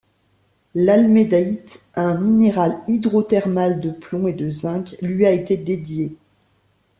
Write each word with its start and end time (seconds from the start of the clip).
L'Almeidaïte, 0.73 1.79
un 1.95 2.15
minéral 2.15 2.79
hydrothermal 2.87 3.79
de 3.81 3.91
plomb 3.91 4.27
et 4.27 4.33
de 4.33 4.49
zinc, 4.49 4.97
lui 4.99 5.27
a 5.27 5.31
été 5.31 5.57
dédiée. 5.57 6.15